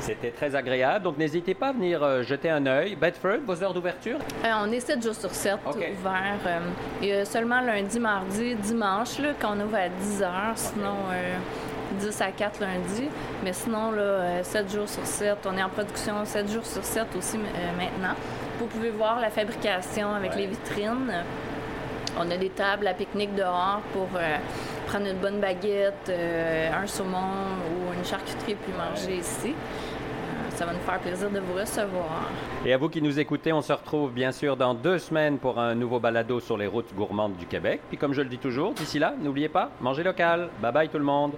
C'était 0.00 0.30
très 0.30 0.54
agréable. 0.56 1.04
Donc 1.04 1.18
n'hésitez 1.18 1.52
pas 1.54 1.68
à 1.68 1.72
venir 1.72 2.02
euh, 2.02 2.22
jeter 2.22 2.48
un 2.48 2.64
œil. 2.66 2.96
Bedford, 2.96 3.40
vos 3.46 3.62
heures 3.62 3.74
d'ouverture? 3.74 4.18
Euh, 4.44 4.48
on 4.64 4.72
est 4.72 4.80
7 4.80 5.02
jours 5.02 5.14
sur 5.14 5.30
7 5.30 5.58
OK. 5.66 5.74
ouvert. 5.76 6.38
euh, 6.46 6.58
il 7.02 7.08
y 7.08 7.12
a 7.12 7.24
seulement 7.26 7.60
lundi, 7.60 8.00
mardi, 8.00 8.54
dimanche 8.54 9.18
là, 9.18 9.30
qu'on 9.38 9.60
ouvre 9.60 9.76
à 9.76 9.88
10 9.90 10.22
heures. 10.22 10.52
Sinon, 10.56 10.94
euh, 11.12 11.34
10 12.00 12.20
à 12.22 12.30
4 12.30 12.58
lundi. 12.60 13.08
Mais 13.44 13.52
sinon, 13.52 13.90
là, 13.90 14.00
euh, 14.00 14.42
7 14.42 14.72
jours 14.72 14.88
sur 14.88 15.04
7. 15.04 15.36
On 15.46 15.56
est 15.58 15.62
en 15.62 15.68
production 15.68 16.24
7 16.24 16.50
jours 16.50 16.64
sur 16.64 16.82
7 16.82 17.04
aussi 17.18 17.36
euh, 17.36 17.40
maintenant. 17.76 18.14
Vous 18.60 18.66
pouvez 18.66 18.90
voir 18.90 19.20
la 19.20 19.28
fabrication 19.28 20.14
avec 20.14 20.30
Ouais. 20.32 20.38
les 20.38 20.46
vitrines. 20.46 21.12
On 22.18 22.30
a 22.30 22.36
des 22.38 22.48
tables 22.48 22.86
à 22.86 22.94
pique-nique 22.94 23.34
dehors 23.34 23.82
pour 23.92 24.08
euh, 24.16 24.36
prendre 24.88 25.06
une 25.06 25.18
bonne 25.18 25.38
baguette, 25.38 26.08
euh, 26.08 26.70
un 26.72 26.86
saumon 26.86 27.18
ou 27.18 27.92
une 27.92 28.04
charcuterie 28.04 28.54
puis 28.54 28.72
manger 28.72 29.18
ici. 29.18 29.50
Euh, 29.50 30.50
ça 30.56 30.64
va 30.64 30.72
nous 30.72 30.80
faire 30.80 30.98
plaisir 30.98 31.30
de 31.30 31.40
vous 31.40 31.52
recevoir. 31.52 32.22
Et 32.64 32.72
à 32.72 32.78
vous 32.78 32.88
qui 32.88 33.02
nous 33.02 33.20
écoutez, 33.20 33.52
on 33.52 33.60
se 33.60 33.72
retrouve 33.72 34.12
bien 34.12 34.32
sûr 34.32 34.56
dans 34.56 34.72
deux 34.72 34.98
semaines 34.98 35.38
pour 35.38 35.58
un 35.58 35.74
nouveau 35.74 36.00
balado 36.00 36.40
sur 36.40 36.56
les 36.56 36.66
routes 36.66 36.94
gourmandes 36.94 37.36
du 37.36 37.44
Québec. 37.44 37.82
Puis 37.90 37.98
comme 37.98 38.14
je 38.14 38.22
le 38.22 38.28
dis 38.28 38.38
toujours, 38.38 38.72
d'ici 38.72 38.98
là, 38.98 39.14
n'oubliez 39.20 39.50
pas, 39.50 39.70
mangez 39.82 40.02
local. 40.02 40.48
Bye 40.62 40.72
bye 40.72 40.88
tout 40.88 40.98
le 40.98 41.04
monde. 41.04 41.32